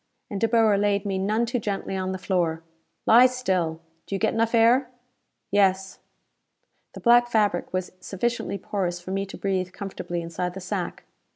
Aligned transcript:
And 0.31 0.41
De 0.41 0.47
Boer 0.47 0.79
laid 0.79 1.05
me 1.05 1.19
none 1.19 1.45
too 1.45 1.59
gently 1.59 1.95
on 1.95 2.11
the 2.11 2.17
floor. 2.17 2.63
"Lie 3.05 3.27
still. 3.27 3.79
Do 4.07 4.15
you 4.15 4.19
get 4.19 4.33
enough 4.33 4.55
air?" 4.55 4.89
"Yes." 5.51 5.99
The 6.93 6.99
black 6.99 7.27
fabric 7.29 7.71
was 7.71 7.91
sufficiently 7.99 8.57
porous 8.57 8.99
for 8.99 9.11
me 9.11 9.27
to 9.27 9.37
breathe 9.37 9.73
comfortably 9.73 10.23
inside 10.23 10.55
the 10.55 10.59
sack. 10.59 11.03